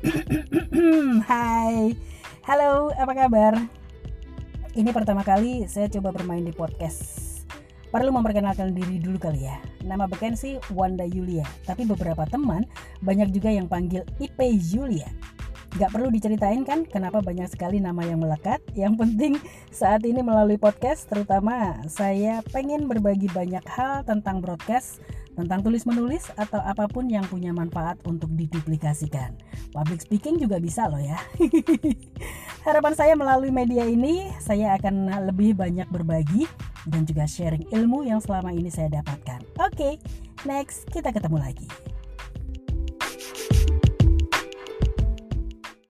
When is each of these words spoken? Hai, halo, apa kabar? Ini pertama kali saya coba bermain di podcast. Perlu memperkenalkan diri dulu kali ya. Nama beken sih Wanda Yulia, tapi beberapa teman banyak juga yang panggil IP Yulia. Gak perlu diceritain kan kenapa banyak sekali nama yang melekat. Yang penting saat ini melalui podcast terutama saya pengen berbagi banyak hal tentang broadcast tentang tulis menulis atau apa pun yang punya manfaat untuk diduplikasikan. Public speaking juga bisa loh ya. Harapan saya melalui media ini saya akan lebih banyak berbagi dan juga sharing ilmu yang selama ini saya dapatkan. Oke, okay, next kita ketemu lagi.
Hai, 1.28 1.92
halo, 2.48 2.88
apa 2.96 3.12
kabar? 3.12 3.52
Ini 4.72 4.96
pertama 4.96 5.20
kali 5.20 5.68
saya 5.68 5.92
coba 5.92 6.16
bermain 6.16 6.40
di 6.40 6.56
podcast. 6.56 7.28
Perlu 7.92 8.08
memperkenalkan 8.08 8.72
diri 8.72 8.96
dulu 8.96 9.20
kali 9.20 9.44
ya. 9.44 9.60
Nama 9.84 10.08
beken 10.08 10.40
sih 10.40 10.56
Wanda 10.72 11.04
Yulia, 11.04 11.44
tapi 11.68 11.84
beberapa 11.84 12.24
teman 12.24 12.64
banyak 13.04 13.28
juga 13.28 13.52
yang 13.52 13.68
panggil 13.68 14.00
IP 14.16 14.40
Yulia. 14.72 15.12
Gak 15.78 15.94
perlu 15.94 16.10
diceritain 16.10 16.66
kan 16.66 16.82
kenapa 16.82 17.22
banyak 17.22 17.46
sekali 17.46 17.78
nama 17.78 18.02
yang 18.02 18.18
melekat. 18.18 18.58
Yang 18.74 18.94
penting 18.98 19.32
saat 19.70 20.02
ini 20.02 20.18
melalui 20.18 20.58
podcast 20.58 21.06
terutama 21.06 21.78
saya 21.86 22.42
pengen 22.50 22.90
berbagi 22.90 23.30
banyak 23.30 23.62
hal 23.70 24.02
tentang 24.02 24.42
broadcast 24.42 24.98
tentang 25.38 25.62
tulis 25.62 25.86
menulis 25.86 26.28
atau 26.34 26.58
apa 26.60 26.84
pun 26.90 27.06
yang 27.06 27.24
punya 27.30 27.54
manfaat 27.54 27.96
untuk 28.04 28.28
diduplikasikan. 28.34 29.32
Public 29.70 30.02
speaking 30.02 30.36
juga 30.36 30.58
bisa 30.58 30.90
loh 30.90 31.00
ya. 31.00 31.16
Harapan 32.66 32.92
saya 32.92 33.14
melalui 33.16 33.54
media 33.54 33.86
ini 33.86 34.28
saya 34.42 34.76
akan 34.76 35.08
lebih 35.30 35.56
banyak 35.56 35.88
berbagi 35.88 36.44
dan 36.90 37.08
juga 37.08 37.24
sharing 37.24 37.70
ilmu 37.72 38.04
yang 38.04 38.20
selama 38.20 38.52
ini 38.52 38.68
saya 38.68 38.92
dapatkan. 39.00 39.40
Oke, 39.62 39.72
okay, 39.72 39.92
next 40.44 40.84
kita 40.92 41.08
ketemu 41.08 41.40
lagi. 41.40 41.68